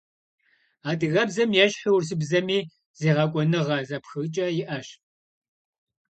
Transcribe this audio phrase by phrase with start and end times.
[0.89, 2.59] Адыгэбзэм ещхьу урысыбзэми
[2.99, 4.87] зегъэкӏуэныгъэ зэпхыкӏэ иӏэщ.